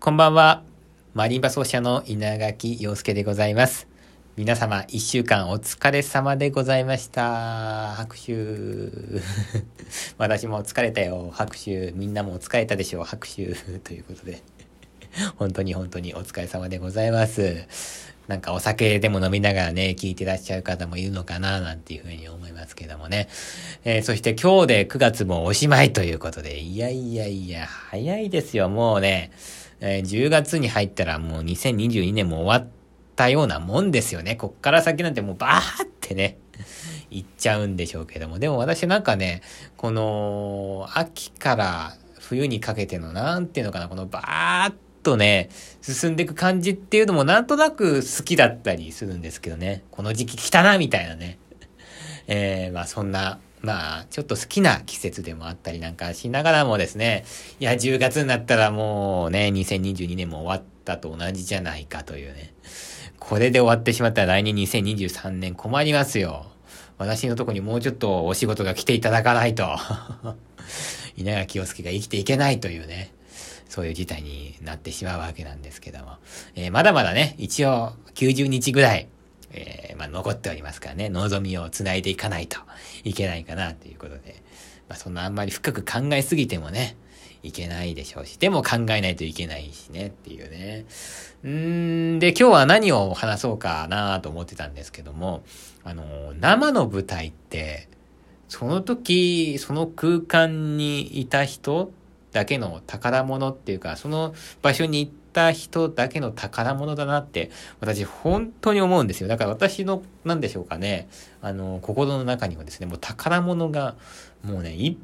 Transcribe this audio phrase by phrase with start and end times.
[0.00, 0.62] こんばんは。
[1.12, 3.88] マリンバ奏者の稲垣陽介でございます。
[4.36, 7.94] 皆様、一週間お疲れ様でございました。
[7.96, 8.32] 拍手。
[10.16, 11.30] 私も疲れたよ。
[11.34, 11.90] 拍手。
[11.96, 13.04] みんなも疲れたでしょう。
[13.04, 13.54] 拍手。
[13.82, 14.40] ということで。
[15.34, 17.66] 本当に本当にお疲れ様でございます。
[18.28, 23.28] なんかお酒でも飲みながらね、聞いてらっしゃる方もいるのかな、なんていうふうに思いますけどもね。
[23.84, 28.68] えー、そして今日で9月もおしまいということで、いやいやいや、早いですよ。
[28.68, 29.32] もうね、
[29.80, 32.70] えー、10月に入ったらもう2022年も終わっ
[33.16, 34.36] たようなもんですよね。
[34.36, 36.38] こっから先なんてもうバーってね、
[37.10, 38.38] 行っちゃうんでしょうけども。
[38.38, 39.42] でも私なんかね、
[39.76, 45.48] この秋から冬にかけてのなんていうのかな、このバーっとね、
[45.80, 49.84] 進んでいく感じっていうのもなんとなく好きだったりするんですけどね。
[49.90, 51.38] この時期来たな、みたいなね。
[52.26, 57.24] えー、まあそんなまあ、ちょっと好きな季節でもあったりなんかしながらもですね、
[57.60, 62.54] いや、10月になったらもうね、2022年も終わったと同じじゃないかというね。
[63.18, 66.46] これで終わってしまったら来年2023年困りますよ。
[66.98, 69.68] 私のとこにもうちょっとお仕事が来ていただかないと。
[71.16, 73.12] 稲垣陽介が生きていけないというね。
[73.68, 76.16] そういう事態になってしまうわけなんですけども。
[76.54, 79.08] えー、まだまだね、一応90日ぐらい
[79.52, 82.58] えー、まあ、残っておりますからね、望みを繋いでいかないと
[83.04, 84.42] いけないかなということで、
[84.88, 86.96] まあ、そんなあんまり深く考えすぎてもね、
[87.42, 90.86] いけないでしょうし、でも考えないといけないしねっていうね。
[91.44, 95.44] うんで、今日は何を話そうかなと思ってたんですけども、
[95.84, 97.88] あの、生の舞台って、
[98.48, 101.92] その時、その空間にいた人
[102.32, 109.28] だけの宝物っていうか、その場所に行った人だけの宝物だなって、私本当に思うんですよ。
[109.28, 111.08] だから私の、なんでしょうかね、
[111.40, 113.94] あの、心の中にはですね、もう宝物が、
[114.42, 114.96] もうね、いっ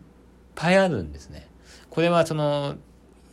[0.57, 1.47] ぱいあるんですね。
[1.89, 2.75] これはその、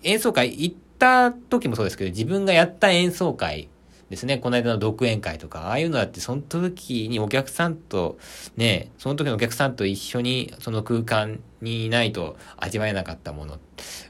[0.04, 3.68] 演奏会行った時もそうですけど、自分がやった演奏会
[4.12, 4.38] ですね。
[4.38, 8.20] この間の独演会とか、ああいうのだって、その時にお客さんと、
[8.58, 13.58] ね、その時のお客さんと一緒にその空間にいないと味わえなかったもの。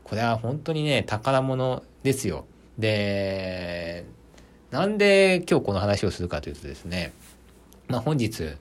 [0.03, 2.45] これは本当にね、宝物ですよ。
[2.77, 4.05] で、
[4.71, 7.11] なんで今日この話をするかというとですね、
[7.87, 8.55] まあ本日、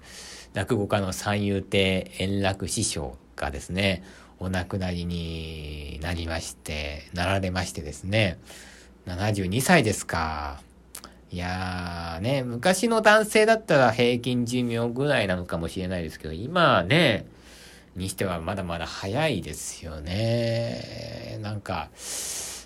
[0.54, 4.02] 落語家の三遊亭円楽師匠がですね、
[4.40, 8.38] お亡くなりになりまして、なられましてですね、
[9.06, 10.60] 72歳ですか。
[11.30, 17.26] いやーね、昔の男性だったら平均寿命ぐらいなのかもしれないですけど、今ね、
[17.94, 21.38] にしてはまだまだ早いですよね。
[21.40, 21.90] なんか、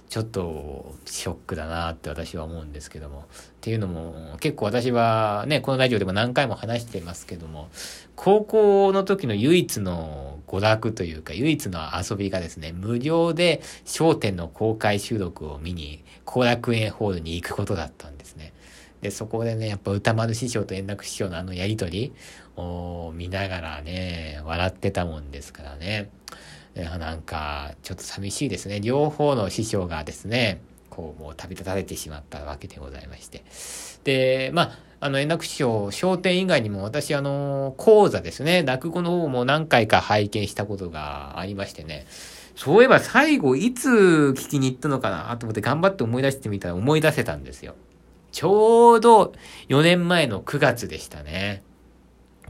[0.09, 3.21] ちょっとショックだなって私は思うんですけども。
[3.21, 3.25] っ
[3.61, 7.69] ていうのも、結構私はね、このラジオでも何回も話してますけども、
[8.15, 18.53] 高校の時の唯一の娯楽というか、唯一の遊びがですね、無料で商店の公開収録を見に、後楽園ホールに行くことだったんですね。
[19.01, 22.13] で、そこでね、やっぱ歌丸師匠と円楽師匠のあのやりとり
[22.57, 26.11] を見ながらね、笑ってたもんですからね。
[26.75, 28.81] なんか、ちょっと寂しいですね。
[28.81, 33.45] 両方の師匠がですね、こう、もう旅立たれてしまったわけでございまして。
[34.05, 42.07] で、まあ、あの、円楽師匠、商店以外にも私、あの、講座ですね、落語の方も何回か拝見したことがありましてね、
[42.57, 43.89] そういえば最後いつ
[44.37, 45.37] 聞きに行ったのかな？
[45.37, 47.75] と思って頑張って思い出してみたら思い出せたんですよ。
[48.31, 49.33] ちょうど
[49.69, 51.63] 4年前の9月でしたね。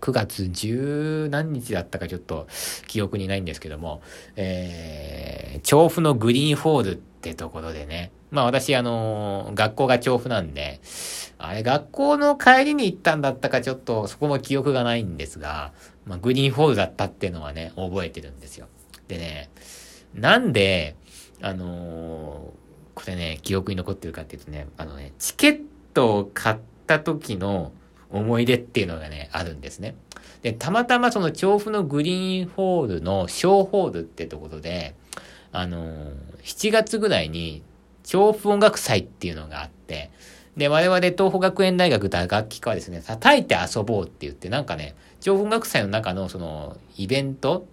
[0.05, 2.47] 9月十何日だったかちょっと
[2.87, 4.03] 記憶にないんですけども、
[4.37, 10.83] えー、調布のグリーンホールってところでね、まあ私あのー、学校が調布なんで、
[11.39, 15.73] あれ学校の帰りに行ったんだったかちょっとそこも記憶がないんですが、
[16.05, 18.67] まあグリーンホールだったっていうのはね、覚えてるんですよ。
[19.09, 19.49] でね、
[20.13, 20.97] なんで、
[21.41, 25.63] あのー、これね、記憶に残ってるかっていうとね、あのね、チケッ
[25.95, 27.73] トを買った時の
[28.15, 29.97] 思い出っていうのがね、あるんですね。
[30.43, 34.95] で、たまたまその調布のグリーンホールの小ホールってところで、
[35.53, 37.63] あのー、7月ぐらいに
[38.03, 40.11] 調布音楽祭っていうのがあって、
[40.57, 47.67] で、我々東北学園大学打楽器科はですね、叩いて遊ぼうって言って、なんかね、調布音楽祭の中のそのイベント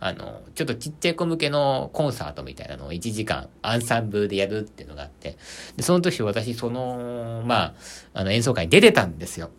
[0.00, 5.36] あの、ちょっとちっちゃい子向けのコンサートみたいなのを1時間アンサンブルでやるっていうのがあって、
[5.76, 7.74] で、その時私、その、まあ、
[8.12, 9.50] あの演奏会に出てたんですよ。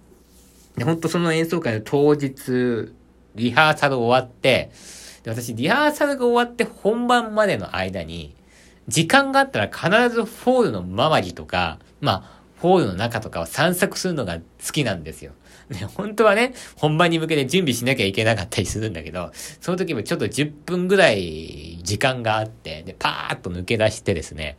[0.77, 2.93] で、本当その演奏会の当日、
[3.35, 4.71] リハーサル終わって、
[5.23, 8.35] で、私、リハーサルが終わって本番までの間に、
[8.87, 15.33] 時間があったら必ずホールの周りとか、まあ、ホールの中とかを散策するのが好きなんですよ。
[15.69, 24.57] ね、本当はね、本番に向けて準備しなきゃいけなかったりするんだけど、その時もちょっと10分ぐらい時間があって、で、パーッと抜け出してですね、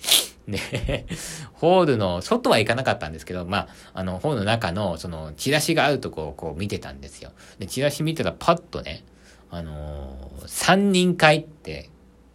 [0.48, 1.06] で、
[1.54, 7.32] ホールの、外は行かなかったんですけど、まあ、あの、ホールの中の、その、チラシがあるとこをこう見てたんですよ。
[7.58, 9.04] で、チラシ見てたらパッとね、
[9.50, 11.90] あのー、三人会って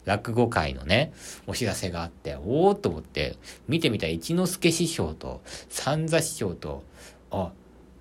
[0.06, 1.13] 落語会のね、
[1.47, 3.38] お知らせがあって、おおと思って、
[3.68, 6.83] 見てみたら一之輔師匠と三座師匠と、
[7.31, 7.51] あ、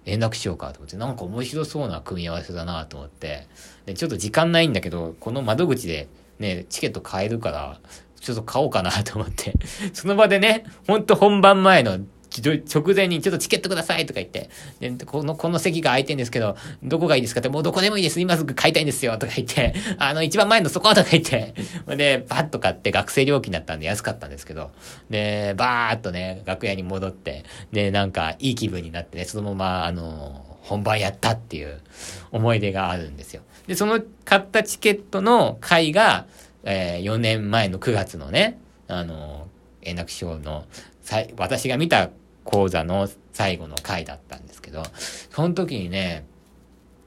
[0.05, 3.47] 連絡しようかと思って、なんか面白そうな組み合わせだなと思って、
[3.87, 6.09] で、ちょっと時間ないんだけど、この窓口で
[6.39, 7.81] ね、チケット買えるから、
[8.21, 9.55] ちょっと買おうかなと思って、
[9.93, 11.99] その場でね、ほんと本番前の
[12.39, 18.21] 直前にちょっとチケットくださいとか言って、で、この、この席が空いてんですけど、どこがいいですかって、もうどこでもいいです。
[18.21, 21.55] 今すぐ買いたいんですよとか言って、 あの、一番前のそことか言って、
[21.97, 24.71] で、バッと買って学生料金だったんで安かったんですけど、
[25.11, 31.81] で、バーっとね、楽屋に戻って、で、なんかいい気分になってね、そのまま、あの、本番やったっていう
[32.31, 33.43] 思い出があるんですよ。
[33.67, 36.27] で、その買ったチケットの会が、
[36.65, 39.49] えー、4年前の9月のね、あの、
[39.83, 40.65] 円楽師匠の、
[41.37, 42.11] 私が見た
[42.45, 44.83] 講座の最後の回だったんですけど、
[45.31, 46.25] その時にね、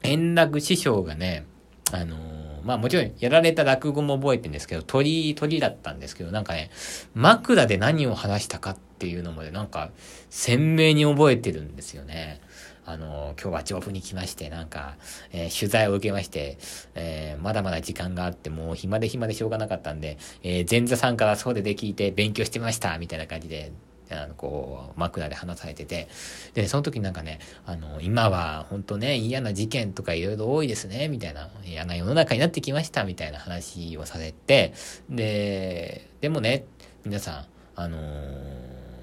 [0.02, 1.46] 円楽師匠がね、
[1.92, 2.20] あのー、
[2.64, 6.70] まあもちろんやられた落語も覚えてるんですけど、鳥、鳥だったんですけど、なんかね、
[7.14, 9.90] 枕で何を話したかっていうのまでなんか
[10.30, 12.40] 鮮明に覚えてるんですよね。
[12.86, 14.96] あの、今日は調布に来まして、なんか、
[15.32, 16.58] えー、取材を受けまして、
[16.94, 23.72] えー、まだまだ時間があって、もう暇で暇でしょうがなかったんで、えー、前座さんからそうでで聞いて勉強してました、みたいな感じで、
[24.10, 26.08] あの、こう、枕で話されてて、
[26.54, 34.74] で、その時なんかね、あの、今は本当ね、嫌な事件とかいろいろ多いですね、みたいな、嫌な世の中になってきました、みたいな話をされて、
[35.08, 36.64] で、でもね、
[37.04, 37.46] 皆さん、
[37.76, 37.98] あの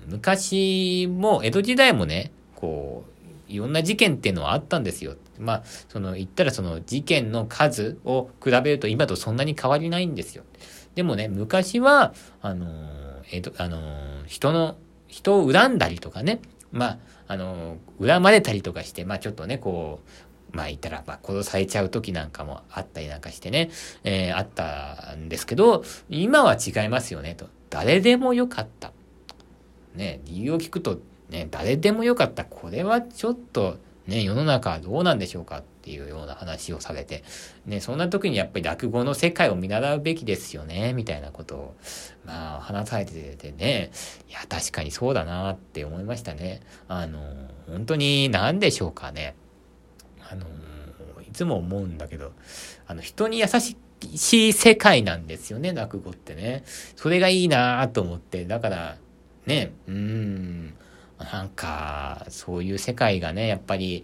[0.07, 5.15] 昔も、江戸時代もね、こう、いろんな事件っていうのはあったんですよ。
[5.39, 10.43] まあ、その、言ったらその事件の数を比べると今とそんなに変わりないんですよ。
[10.95, 12.67] でもね、昔は、あの
[13.31, 13.79] えっ、と、あの
[14.27, 14.77] 人の
[15.11, 16.39] 人を恨んだりとかね、
[16.71, 16.97] まあ、
[17.27, 19.99] あの、恨まれたりとかして、まあちょっとね、こ
[20.53, 23.69] う、まあ言ったら、まあ殺されちゃう時なんかもあったりなんかしてね、
[24.03, 27.47] えー、あったんですけど、今は違いますよね、と。
[27.69, 28.93] 誰でもよかった。
[29.93, 30.99] ね、理由を聞くと、
[31.29, 32.45] ね、誰でもよかった。
[32.45, 33.77] これはちょっと、
[34.07, 37.23] ね、世の中はどうなんでしょうかっていうような話をされて、
[37.65, 41.75] ね、そんな時にやっぱり落語の世界を見習うべきですよね、みたいなことを、
[42.23, 43.91] まあ、話されててね、
[44.29, 46.61] いや、確かにそうだなって思いましたね。
[46.87, 47.19] あの、
[47.67, 49.33] 本当に何でしょうかね。
[50.29, 50.45] あの、
[51.27, 52.33] いつも思うんだけど、
[52.85, 56.63] あの、人に優しい世界なんですよね、落語ってね。
[56.95, 58.97] それがいいなと思って、だから、
[59.47, 60.73] ね、うん、
[61.17, 64.03] なんか、そういう世界がね、やっぱり、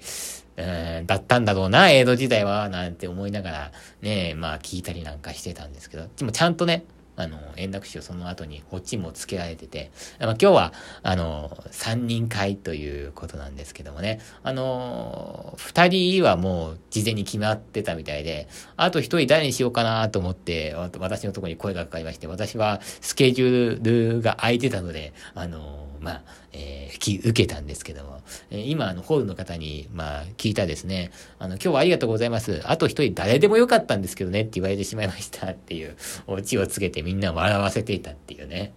[0.58, 3.72] うん、だったんだろうな、江戸時代は、なんて思いながら、
[4.02, 6.84] ね、まあ聞いたりなんかしてたんですけど、でもちゃんとね、
[7.18, 10.74] あの、円楽師匠その後にオチもつけられてて、まあ、今日は、
[11.04, 18.48] あの、三人会ということなんですけどもね、あの、二人はもう事前に決まってたみたいで、
[18.78, 26.24] あと一人誰にしようかなと思って、私のところに声がかかりまして、私はスケジュールが空いてたので、あの、まあ、
[26.54, 32.62] えー、受けたんですけども、えー、今、あの、ホールの方に、まあ、聞いたですね、あの、今日はありがとうございます。
[32.66, 35.96] あと一人誰でもよかったんですけどねって言われてしまいましたっていう、
[36.28, 38.74] オチをつけてみみんな笑わせていたっていうね。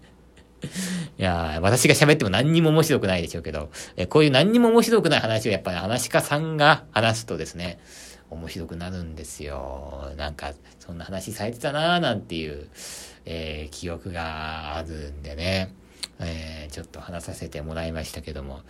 [1.18, 7.80] いや私が喋っても何にも面白くないでしょうけど、えこういう何にも面白くない話をやっぱり話家さんが話すとですね、
[8.30, 10.12] 面白くなるんですよ。
[10.16, 12.68] なんか、そんな話されてたなーなんていう、
[13.24, 15.74] えー、記憶があるんでね。
[16.20, 18.60] えー、ちょっと話させてもらいましたけども、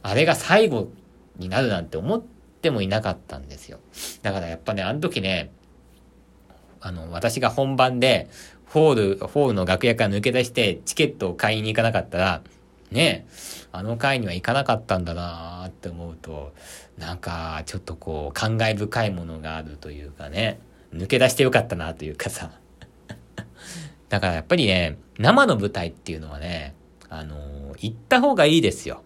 [0.00, 0.88] あれが最後
[1.36, 2.22] になるなんて思っ
[2.62, 3.80] てもいなかったんですよ。
[4.22, 5.50] だからやっぱね、あの時ね、
[6.80, 8.28] あの、私が本番で、
[8.70, 12.42] ホール、ホールの楽屋から抜け出してチケットを買いに行かなかったら、
[12.92, 13.26] ね
[13.72, 16.52] あの回には行かなかったんだなって思うと、
[16.96, 20.60] なんか、ちょっとこう、感慨深いものがあるというかね、
[20.94, 22.52] 抜け出してよかったなというかさ。
[24.08, 26.74] だからやっぱりね、生の舞台っていうのはね、
[27.08, 29.02] あのー、行った方がいいですよ。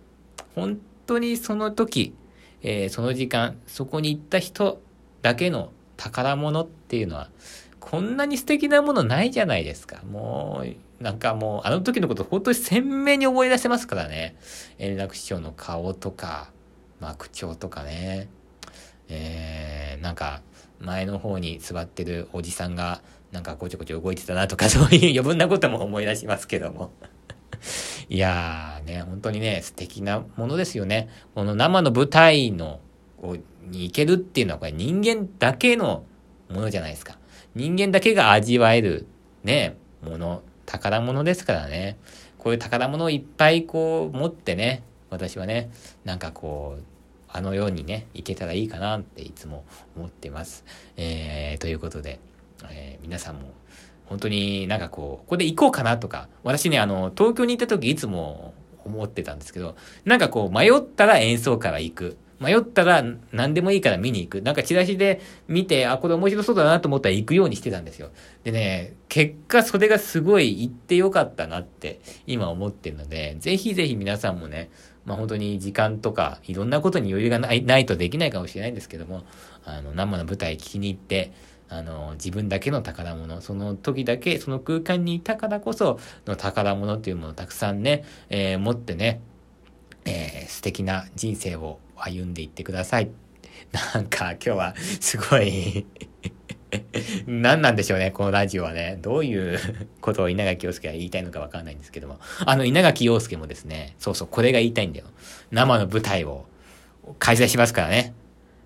[0.54, 2.14] 本当にその時、
[2.62, 4.82] えー、その時間、そこに行った人
[5.22, 7.30] だけの宝物っていうのは、
[7.84, 10.00] こんなに素敵なものないじゃないですか。
[10.10, 14.36] もう、なんかもう、あの時のこと本当に鮮明に思い出せますからね。
[14.78, 16.50] 円楽師匠の顔とか、
[16.98, 18.28] まあ、口調とかね。
[19.10, 20.40] えー、なんか、
[20.80, 26.90] 前の方に座ってるおじさんが、なんかごちょごちょ動いてたなとか、そういう余分なことも思い出しますけども。
[28.08, 31.10] いやーね、本当にね、素敵なものですよね。
[31.34, 32.80] この生の舞台の、
[33.20, 36.06] こうに行けるっていうのはこれ人間だけの
[36.48, 37.18] ものじゃないですか。
[37.54, 39.06] 人間だけが味わえる、
[39.42, 41.96] ね、もの、宝物ですからね。
[42.38, 45.70] こういう宝物をいっぱいこう持ってね、私はね、
[46.04, 46.82] なんかこう、
[47.28, 49.64] あのようにね、いけたらいいかなっていつも
[49.96, 50.64] 思ってます。
[50.96, 52.20] えー、ということで、
[52.70, 53.52] えー、皆さんも
[54.06, 62.16] 本当になんかこう、ここで行こうかなとか、私ね、あの、東京に行った時いつも思ってたんですけど、なんかこう、迷ったら演奏会行く。
[62.44, 64.42] 迷ったら何でもいいから見に行く。
[64.42, 68.10] なんかチラシで見て、あ、これ面白そうだなと思ったら行くようにしてたんですよ。
[68.44, 74.70] でね、結果それがすごい行ってよかったなって今思ってるので、ぜひぜひ皆さんもね、
[75.04, 79.24] まあ本当に時間とかいろんなことに余裕がないないとできないかもしれないんですけども、
[79.64, 81.32] あの、生の舞台聞きに行って、
[81.68, 89.20] あの、自分だけの宝物、その時だけ、その空間にいたからこその宝物っていうものをたくさんね、えー、持ってね、
[90.04, 93.10] えー、素敵な人生を歩んでいってください。
[93.94, 95.86] なんか今日はすごい
[97.26, 98.98] 何なんでしょうね、このラジオはね。
[99.00, 99.58] どういう
[100.00, 102.18] ことを稲垣陽介は言いたいのかわかんないんですけども。
[102.44, 105.06] あの、稲垣陽介もですね、そうそう、これが言いたいんだよ。
[105.50, 106.46] 生の舞台を
[107.18, 108.14] 開催しますからね。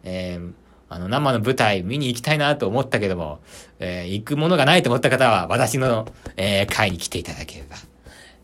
[0.05, 0.53] えー、
[0.89, 3.41] あの、生の舞台見に行きたいなと思ったけども、
[3.79, 6.07] えー、行くものがないと思った方は、私の、
[6.37, 7.77] えー、会に来ていただければ、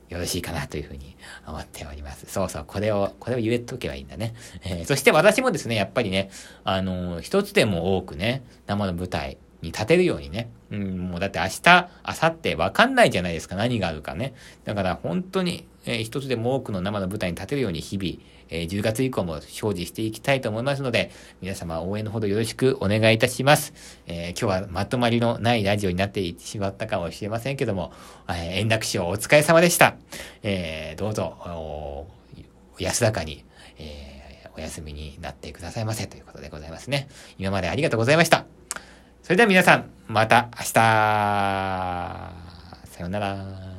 [0.08, 2.26] よろしいかなというふうに思っております。
[2.28, 4.34] そうそう、これを、これを言えとけばいいんだね。
[4.64, 6.30] えー、そして私もですね、やっぱりね、
[6.64, 14.34] あのー、一つでも多くね、生の舞台に立てるようにね、うん、もうだって明日、明後日わかんないじゃないですか、何があるかね。
[14.64, 21.10] だから本当に、えー、一つでも多くの生の舞台に立てるように日々、えー、10月以降も精進していきたいと思いますので、
[21.40, 23.72] 皆様応援のほどよろしくお願いいたします。
[24.06, 27.92] えー、今日はまとまりのないラジオになってしまったかもしれませんけども、
[28.28, 29.96] え、円楽師匠お疲れ様でした。
[30.42, 32.06] え、どうぞ、お
[32.78, 33.44] 安らかに、
[33.78, 37.08] え、お休みになってくださいませということでございますね。
[37.38, 38.46] 今までありがとうございました。
[39.22, 42.32] それでは皆さん、また明日さ
[43.00, 43.73] ようなら。